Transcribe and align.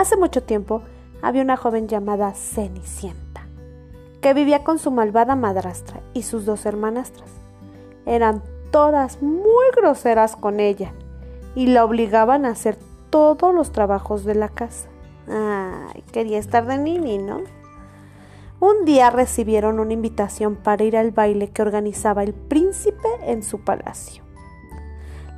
Hace 0.00 0.16
mucho 0.16 0.42
tiempo 0.42 0.80
había 1.20 1.42
una 1.42 1.58
joven 1.58 1.86
llamada 1.86 2.32
Cenicienta, 2.32 3.42
que 4.22 4.32
vivía 4.32 4.64
con 4.64 4.78
su 4.78 4.90
malvada 4.90 5.36
madrastra 5.36 6.00
y 6.14 6.22
sus 6.22 6.46
dos 6.46 6.64
hermanastras. 6.64 7.28
Eran 8.06 8.42
todas 8.70 9.20
muy 9.20 9.66
groseras 9.76 10.36
con 10.36 10.58
ella 10.58 10.94
y 11.54 11.66
la 11.66 11.84
obligaban 11.84 12.46
a 12.46 12.52
hacer 12.52 12.78
todos 13.10 13.54
los 13.54 13.72
trabajos 13.72 14.24
de 14.24 14.36
la 14.36 14.48
casa. 14.48 14.88
Ay, 15.28 16.02
quería 16.12 16.38
estar 16.38 16.64
de 16.64 16.78
nini, 16.78 17.18
¿no? 17.18 17.42
Un 18.58 18.86
día 18.86 19.10
recibieron 19.10 19.80
una 19.80 19.92
invitación 19.92 20.56
para 20.56 20.82
ir 20.82 20.96
al 20.96 21.10
baile 21.10 21.50
que 21.50 21.60
organizaba 21.60 22.22
el 22.22 22.32
príncipe 22.32 23.08
en 23.26 23.42
su 23.42 23.64
palacio. 23.64 24.29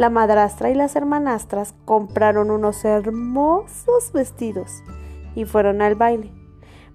La 0.00 0.08
madrastra 0.08 0.70
y 0.70 0.74
las 0.74 0.96
hermanastras 0.96 1.74
compraron 1.84 2.50
unos 2.50 2.86
hermosos 2.86 4.12
vestidos 4.14 4.82
y 5.34 5.44
fueron 5.44 5.82
al 5.82 5.94
baile, 5.94 6.32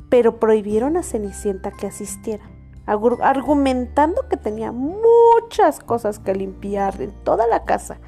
pero 0.09 0.39
prohibieron 0.39 0.97
a 0.97 1.03
Cenicienta 1.03 1.69
que 1.69 1.85
asistiera, 1.85 2.49
argumentando 2.87 4.27
que 4.27 4.37
tenía 4.37 4.71
muchas 4.71 5.81
cosas 5.81 6.17
que 6.17 6.33
limpiar 6.33 6.99
en 6.99 7.11
toda 7.23 7.45
la 7.45 7.63
casa. 7.63 7.99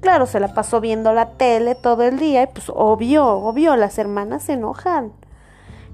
Claro, 0.00 0.26
se 0.26 0.40
la 0.40 0.52
pasó 0.52 0.80
viendo 0.80 1.12
la 1.12 1.36
tele 1.36 1.76
todo 1.76 2.02
el 2.02 2.18
día 2.18 2.42
y 2.42 2.46
pues 2.48 2.72
obvio, 2.74 3.28
obvio, 3.28 3.76
las 3.76 3.98
hermanas 3.98 4.42
se 4.42 4.54
enojan. 4.54 5.12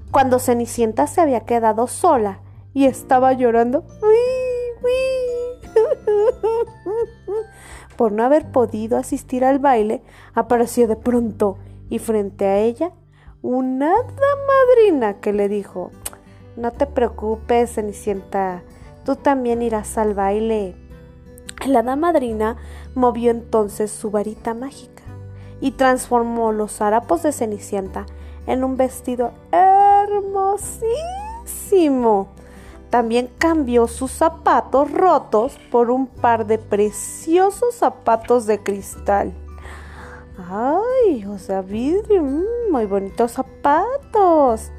Cuando 0.09 0.39
Cenicienta 0.39 1.05
se 1.05 1.21
había 1.21 1.41
quedado 1.41 1.85
sola 1.85 2.39
y 2.73 2.85
estaba 2.85 3.33
llorando, 3.33 3.83
por 7.97 8.11
no 8.11 8.23
haber 8.23 8.51
podido 8.51 8.97
asistir 8.97 9.43
al 9.43 9.59
baile, 9.59 10.01
apareció 10.33 10.87
de 10.87 10.95
pronto 10.95 11.57
y 11.89 11.99
frente 11.99 12.45
a 12.45 12.59
ella 12.59 12.91
una 13.41 13.91
hada 13.91 14.31
madrina 14.47 15.19
que 15.19 15.33
le 15.33 15.49
dijo, 15.49 15.91
no 16.55 16.71
te 16.71 16.85
preocupes, 16.85 17.73
Cenicienta, 17.73 18.63
tú 19.05 19.15
también 19.15 19.61
irás 19.61 19.97
al 19.97 20.13
baile. 20.13 20.75
La 21.65 21.79
hada 21.79 21.95
madrina 21.95 22.57
movió 22.95 23.31
entonces 23.31 23.91
su 23.91 24.11
varita 24.11 24.53
mágica 24.53 25.03
y 25.59 25.71
transformó 25.71 26.51
los 26.51 26.81
harapos 26.81 27.23
de 27.23 27.31
Cenicienta 27.31 28.05
en 28.45 28.63
un 28.63 28.77
vestido 28.77 29.31
hermosísimo. 29.51 32.27
También 32.89 33.29
cambió 33.37 33.87
sus 33.87 34.11
zapatos 34.11 34.91
rotos 34.91 35.59
por 35.71 35.91
un 35.91 36.07
par 36.07 36.45
de 36.47 36.57
preciosos 36.57 37.75
zapatos 37.75 38.45
de 38.45 38.63
cristal. 38.63 39.33
Ay, 40.37 41.25
o 41.25 41.37
sea, 41.37 41.61
vidrio, 41.61 42.23
mm, 42.23 42.71
muy 42.71 42.85
bonitos 42.85 43.33
zapatos. 43.33 44.71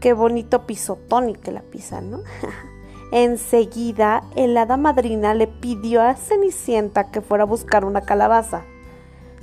Qué 0.00 0.12
bonito 0.14 0.66
pisotón 0.66 1.28
y 1.28 1.34
que 1.34 1.52
la 1.52 1.62
pisa, 1.62 2.00
¿no? 2.00 2.20
Enseguida, 3.12 4.22
el 4.36 4.56
hada 4.56 4.78
madrina 4.78 5.34
le 5.34 5.46
pidió 5.46 6.00
a 6.02 6.14
Cenicienta 6.14 7.10
que 7.10 7.20
fuera 7.20 7.44
a 7.44 7.46
buscar 7.46 7.84
una 7.84 8.00
calabaza, 8.00 8.64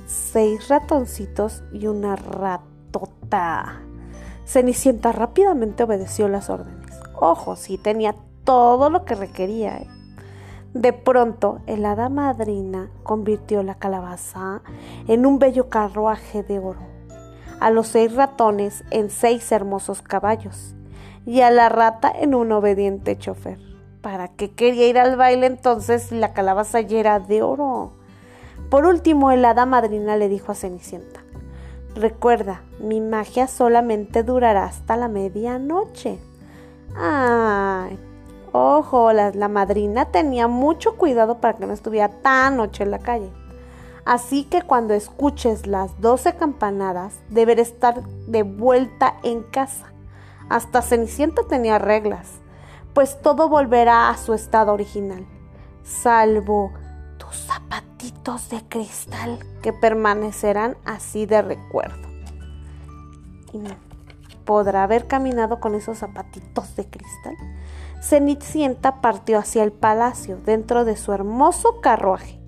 seis 0.06 0.68
ratoncitos 0.68 1.62
y 1.72 1.86
una 1.86 2.16
ratota. 2.16 3.80
Cenicienta 4.44 5.12
rápidamente 5.12 5.84
obedeció 5.84 6.26
las 6.26 6.50
órdenes. 6.50 6.79
Ojo, 7.20 7.54
sí 7.54 7.76
tenía 7.76 8.14
todo 8.44 8.88
lo 8.88 9.04
que 9.04 9.14
requería. 9.14 9.76
¿eh? 9.76 9.86
De 10.72 10.94
pronto, 10.94 11.60
el 11.66 11.84
hada 11.84 12.08
madrina 12.08 12.90
convirtió 13.02 13.62
la 13.62 13.74
calabaza 13.74 14.62
en 15.06 15.26
un 15.26 15.38
bello 15.38 15.68
carruaje 15.68 16.42
de 16.42 16.58
oro, 16.58 16.80
a 17.60 17.70
los 17.70 17.88
seis 17.88 18.14
ratones 18.14 18.84
en 18.90 19.10
seis 19.10 19.52
hermosos 19.52 20.00
caballos 20.00 20.74
y 21.26 21.42
a 21.42 21.50
la 21.50 21.68
rata 21.68 22.10
en 22.10 22.34
un 22.34 22.52
obediente 22.52 23.18
chofer. 23.18 23.58
¿Para 24.00 24.28
qué 24.28 24.52
quería 24.52 24.88
ir 24.88 24.98
al 24.98 25.16
baile 25.16 25.46
entonces 25.46 26.10
la 26.10 26.32
calabaza 26.32 26.80
ya 26.80 26.98
era 26.98 27.20
de 27.20 27.42
oro? 27.42 27.92
Por 28.70 28.86
último, 28.86 29.30
el 29.30 29.44
hada 29.44 29.66
madrina 29.66 30.16
le 30.16 30.30
dijo 30.30 30.52
a 30.52 30.54
Cenicienta, 30.54 31.20
Recuerda, 31.94 32.62
mi 32.78 33.00
magia 33.00 33.46
solamente 33.46 34.22
durará 34.22 34.64
hasta 34.64 34.96
la 34.96 35.08
medianoche. 35.08 36.18
Ay, 36.96 37.98
Ojo, 38.52 39.12
la, 39.12 39.48
madrina 39.48 40.06
tenía 40.06 40.48
mucho 40.48 40.96
cuidado 40.96 41.38
para 41.38 41.56
que 41.56 41.66
no 41.66 41.72
estuviera 41.72 42.08
tan 42.08 42.56
noche 42.56 42.82
en 42.82 42.90
la 42.90 42.98
calle. 42.98 43.30
Así 44.04 44.42
que 44.44 44.62
cuando 44.62 44.92
escuches 44.94 45.68
las 45.68 46.00
doce 46.00 46.34
campanadas, 46.34 47.14
deberás 47.28 47.68
estar 47.68 48.02
de 48.02 48.42
vuelta 48.42 49.14
en 49.22 49.42
casa. 49.42 49.86
Hasta 50.48 50.82
Cenicienta 50.82 51.42
tenía 51.48 51.78
reglas, 51.78 52.40
pues 52.92 53.22
todo 53.22 53.48
volverá 53.48 54.10
a 54.10 54.16
su 54.16 54.34
estado 54.34 54.72
original, 54.72 55.24
salvo 55.84 56.72
tus 57.18 57.36
zapatitos 57.36 58.48
de 58.48 58.62
cristal 58.68 59.38
que 59.62 59.72
permanecerán 59.72 60.76
así 60.84 61.24
de 61.24 61.42
recuerdo. 61.42 62.08
Y 63.52 63.58
podrá 64.50 64.82
haber 64.82 65.06
caminado 65.06 65.60
con 65.60 65.76
esos 65.76 65.98
zapatitos 65.98 66.74
de 66.74 66.84
cristal 66.90 67.36
Cenicienta 68.00 69.00
partió 69.00 69.38
hacia 69.38 69.62
el 69.62 69.70
palacio 69.70 70.38
dentro 70.44 70.84
de 70.84 70.96
su 70.96 71.12
hermoso 71.12 71.80
carruaje 71.80 72.40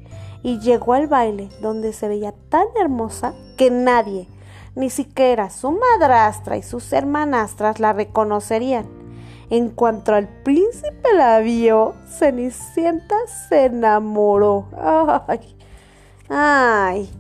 y 0.43 0.59
llegó 0.59 0.95
al 0.95 1.07
baile 1.07 1.49
donde 1.61 1.93
se 1.93 2.09
veía 2.09 2.35
tan 2.49 2.67
hermosa 2.81 3.35
que 3.57 3.71
nadie, 3.71 4.27
ni 4.75 4.91
siquiera 4.91 5.49
su 5.49 5.71
madrastra 5.71 6.57
y 6.57 6.65
sus 6.65 6.93
hermanastras 6.93 7.79
la 7.79 7.93
reconocerían. 7.93 8.89
En 9.49 9.69
cuanto 9.69 10.13
al 10.13 10.27
príncipe 10.43 11.15
la 11.15 11.39
vio, 11.39 11.95
Cenicienta 12.05 13.15
se 13.49 13.67
enamoró. 13.67 14.67
Ay, 15.29 15.57
ay. 16.29 17.11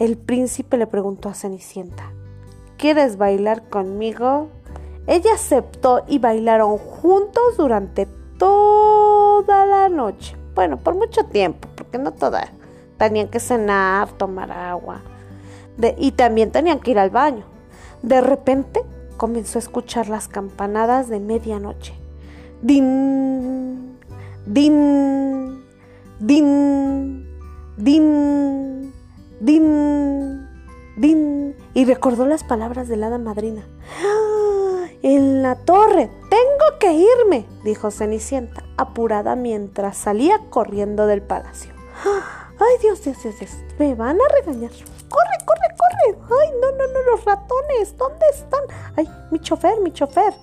El 0.00 0.18
príncipe 0.18 0.76
le 0.76 0.88
preguntó 0.88 1.28
a 1.28 1.34
Cenicienta, 1.34 2.12
¿quieres 2.82 3.16
bailar 3.16 3.62
conmigo? 3.68 4.48
Ella 5.06 5.34
aceptó 5.34 6.02
y 6.08 6.18
bailaron 6.18 6.78
juntos 6.78 7.56
durante 7.56 8.08
toda 8.38 9.64
la 9.66 9.88
noche. 9.88 10.36
Bueno, 10.56 10.78
por 10.78 10.96
mucho 10.96 11.22
tiempo, 11.26 11.68
porque 11.76 11.98
no 11.98 12.12
todas. 12.12 12.50
Tenían 12.98 13.28
que 13.28 13.38
cenar, 13.38 14.08
tomar 14.14 14.50
agua. 14.50 15.00
y 15.96 16.10
también 16.10 16.50
tenían 16.50 16.80
que 16.80 16.90
ir 16.90 16.98
al 16.98 17.10
baño. 17.10 17.44
De 18.02 18.20
repente 18.20 18.82
comenzó 19.16 19.58
a 19.58 19.60
escuchar 19.60 20.08
las 20.08 20.26
campanadas 20.26 21.08
de 21.08 21.20
medianoche. 21.20 21.94
Din, 22.62 23.96
din, 24.44 25.62
din, 26.18 27.28
din, 27.76 28.92
din. 29.40 30.21
Y 31.74 31.84
recordó 31.84 32.26
las 32.26 32.44
palabras 32.44 32.88
de 32.88 32.96
la 32.96 33.06
hada 33.06 33.18
madrina. 33.18 33.66
En 35.02 35.42
la 35.42 35.56
torre. 35.56 36.10
Tengo 36.30 36.78
que 36.78 36.92
irme, 36.92 37.46
dijo 37.64 37.90
Cenicienta, 37.90 38.62
apurada 38.76 39.36
mientras 39.36 39.96
salía 39.96 40.38
corriendo 40.50 41.06
del 41.06 41.22
palacio. 41.22 41.72
Ay, 42.04 42.78
Dios, 42.80 43.02
Dios, 43.02 43.22
Dios, 43.22 43.38
Dios, 43.38 43.50
me 43.78 43.94
van 43.94 44.18
a 44.20 44.28
regañar. 44.40 44.70
Corre, 44.70 45.44
corre, 45.44 45.76
corre. 45.76 46.18
Ay, 46.40 46.50
no, 46.60 46.70
no, 46.72 46.92
no, 46.92 47.10
los 47.10 47.24
ratones, 47.24 47.96
¿dónde 47.96 48.26
están? 48.32 48.60
Ay, 48.96 49.08
mi 49.30 49.40
chofer, 49.40 49.80
mi 49.80 49.92
chofer. 49.92 50.34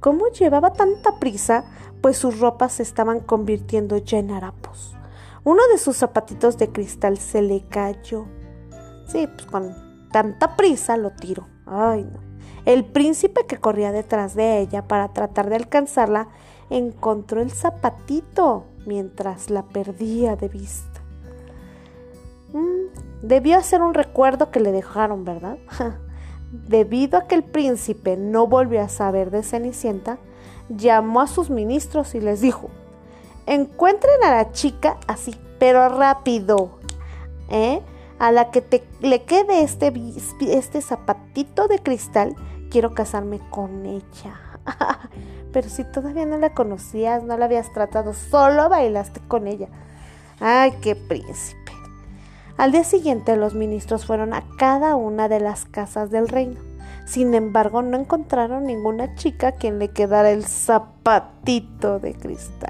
¿Cómo 0.00 0.28
llevaba 0.28 0.72
tanta 0.72 1.18
prisa? 1.20 1.64
Pues 2.00 2.18
sus 2.18 2.40
ropas 2.40 2.74
se 2.74 2.82
estaban 2.82 3.20
convirtiendo 3.20 3.96
ya 3.98 4.18
en 4.18 4.32
harapos. 4.32 4.94
Uno 5.44 5.62
de 5.68 5.78
sus 5.78 5.96
zapatitos 5.96 6.58
de 6.58 6.70
cristal 6.70 7.18
se 7.18 7.42
le 7.42 7.64
cayó. 7.68 8.26
Sí, 9.06 9.26
pues 9.26 9.46
con 9.46 9.83
tanta 10.14 10.54
prisa 10.54 10.96
lo 10.96 11.10
tiró. 11.10 11.48
Ay, 11.66 12.04
no. 12.04 12.20
El 12.66 12.84
príncipe 12.84 13.46
que 13.46 13.56
corría 13.56 13.90
detrás 13.90 14.36
de 14.36 14.60
ella 14.60 14.86
para 14.86 15.08
tratar 15.08 15.50
de 15.50 15.56
alcanzarla 15.56 16.28
encontró 16.70 17.42
el 17.42 17.50
zapatito 17.50 18.64
mientras 18.86 19.50
la 19.50 19.64
perdía 19.64 20.36
de 20.36 20.46
vista. 20.46 21.00
Mm, 22.52 23.26
debió 23.26 23.60
ser 23.60 23.82
un 23.82 23.92
recuerdo 23.92 24.52
que 24.52 24.60
le 24.60 24.70
dejaron, 24.70 25.24
¿verdad? 25.24 25.58
Debido 26.52 27.18
a 27.18 27.26
que 27.26 27.34
el 27.34 27.42
príncipe 27.42 28.16
no 28.16 28.46
volvió 28.46 28.82
a 28.82 28.88
saber 28.88 29.32
de 29.32 29.42
Cenicienta, 29.42 30.18
llamó 30.68 31.22
a 31.22 31.26
sus 31.26 31.50
ministros 31.50 32.14
y 32.14 32.20
les 32.20 32.40
dijo, 32.40 32.70
encuentren 33.46 34.22
a 34.22 34.30
la 34.30 34.52
chica 34.52 34.96
así, 35.08 35.34
pero 35.58 35.88
rápido, 35.88 36.78
¿eh? 37.48 37.82
A 38.18 38.32
la 38.32 38.50
que 38.50 38.60
te, 38.60 38.84
le 39.00 39.24
quede 39.24 39.62
este, 39.62 39.92
este 40.40 40.80
zapatito 40.80 41.68
de 41.68 41.78
cristal 41.80 42.36
quiero 42.70 42.94
casarme 42.94 43.40
con 43.50 43.86
ella. 43.86 44.40
Pero 45.52 45.68
si 45.68 45.84
todavía 45.84 46.26
no 46.26 46.38
la 46.38 46.54
conocías, 46.54 47.22
no 47.22 47.36
la 47.36 47.44
habías 47.44 47.72
tratado, 47.72 48.14
solo 48.14 48.68
bailaste 48.68 49.20
con 49.28 49.46
ella. 49.46 49.68
Ay, 50.40 50.72
qué 50.80 50.96
príncipe. 50.96 51.72
Al 52.56 52.72
día 52.72 52.84
siguiente 52.84 53.36
los 53.36 53.54
ministros 53.54 54.06
fueron 54.06 54.32
a 54.32 54.42
cada 54.58 54.96
una 54.96 55.28
de 55.28 55.40
las 55.40 55.64
casas 55.64 56.10
del 56.10 56.28
reino 56.28 56.60
Sin 57.04 57.34
embargo, 57.34 57.82
no 57.82 57.98
encontraron 57.98 58.64
ninguna 58.64 59.14
chica 59.16 59.48
a 59.48 59.52
quien 59.52 59.78
le 59.78 59.88
quedara 59.90 60.30
el 60.30 60.44
zapatito 60.44 61.98
de 61.98 62.14
cristal. 62.14 62.63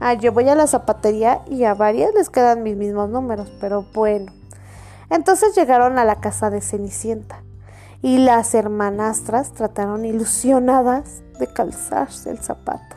Ah, 0.00 0.14
yo 0.14 0.32
voy 0.32 0.48
a 0.48 0.54
la 0.54 0.66
zapatería 0.66 1.42
y 1.46 1.64
a 1.64 1.74
varias 1.74 2.14
les 2.14 2.30
quedan 2.30 2.62
mis 2.62 2.76
mismos 2.76 3.08
números, 3.10 3.52
pero 3.60 3.84
bueno. 3.94 4.32
Entonces 5.10 5.54
llegaron 5.54 5.98
a 5.98 6.04
la 6.04 6.20
casa 6.20 6.50
de 6.50 6.60
Cenicienta 6.60 7.42
y 8.02 8.18
las 8.18 8.54
hermanastras 8.54 9.52
trataron 9.52 10.04
ilusionadas 10.04 11.22
de 11.38 11.46
calzarse 11.46 12.30
el 12.30 12.38
zapato, 12.38 12.96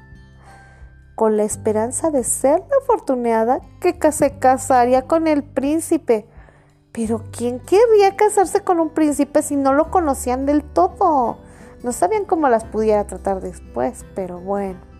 con 1.16 1.38
la 1.38 1.44
esperanza 1.44 2.12
de 2.12 2.24
ser 2.24 2.60
la 2.60 2.78
afortunada 2.84 3.62
que 3.80 4.12
se 4.12 4.38
casaría 4.38 5.04
con 5.04 5.28
el 5.28 5.44
príncipe. 5.44 6.28
Pero 6.92 7.24
¿quién 7.32 7.60
querría 7.60 8.18
casarse 8.18 8.62
con 8.62 8.80
un 8.80 8.90
príncipe 8.90 9.42
si 9.42 9.56
no 9.56 9.74
lo 9.74 9.90
conocían 9.90 10.46
del 10.46 10.64
todo? 10.64 11.38
No 11.84 11.92
sabían 11.94 12.26
cómo 12.26 12.50
las 12.50 12.66
pudiera 12.66 13.08
tratar 13.08 13.40
después, 13.42 14.06
pero 14.14 14.40
bueno. 14.40 14.91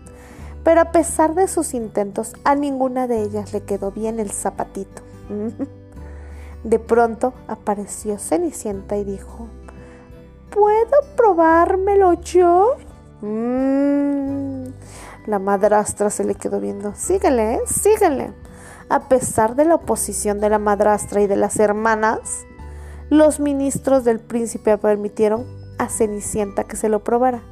Pero 0.64 0.80
a 0.80 0.92
pesar 0.92 1.34
de 1.34 1.48
sus 1.48 1.74
intentos, 1.74 2.34
a 2.44 2.54
ninguna 2.54 3.06
de 3.06 3.22
ellas 3.22 3.52
le 3.52 3.62
quedó 3.62 3.90
bien 3.90 4.20
el 4.20 4.30
zapatito. 4.30 5.02
De 6.64 6.78
pronto 6.78 7.32
apareció 7.48 8.18
Cenicienta 8.18 8.96
y 8.96 9.02
dijo, 9.02 9.48
¿Puedo 10.50 11.00
probármelo 11.16 12.12
yo? 12.20 12.76
Mm. 13.20 14.66
La 15.26 15.38
madrastra 15.38 16.10
se 16.10 16.24
le 16.24 16.34
quedó 16.34 16.60
viendo. 16.60 16.94
Síguele, 16.94 17.60
síguele. 17.66 18.32
A 18.88 19.08
pesar 19.08 19.56
de 19.56 19.64
la 19.64 19.76
oposición 19.76 20.40
de 20.40 20.50
la 20.50 20.58
madrastra 20.58 21.22
y 21.22 21.26
de 21.26 21.36
las 21.36 21.58
hermanas, 21.58 22.44
los 23.08 23.40
ministros 23.40 24.04
del 24.04 24.20
príncipe 24.20 24.76
permitieron 24.78 25.46
a 25.78 25.88
Cenicienta 25.88 26.64
que 26.64 26.76
se 26.76 26.88
lo 26.88 27.02
probara. 27.02 27.42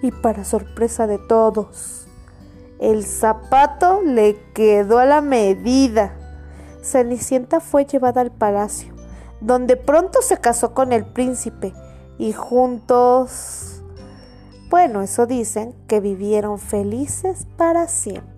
Y 0.00 0.10
para 0.10 0.44
sorpresa 0.44 1.06
de 1.06 1.18
todos, 1.18 2.07
el 2.78 3.04
zapato 3.04 4.02
le 4.02 4.36
quedó 4.54 4.98
a 4.98 5.04
la 5.04 5.20
medida. 5.20 6.14
Cenicienta 6.82 7.60
fue 7.60 7.84
llevada 7.84 8.20
al 8.20 8.30
palacio, 8.30 8.94
donde 9.40 9.76
pronto 9.76 10.22
se 10.22 10.38
casó 10.38 10.74
con 10.74 10.92
el 10.92 11.04
príncipe 11.04 11.74
y 12.18 12.32
juntos, 12.32 13.82
bueno, 14.70 15.02
eso 15.02 15.26
dicen, 15.26 15.74
que 15.86 16.00
vivieron 16.00 16.58
felices 16.58 17.46
para 17.56 17.88
siempre. 17.88 18.37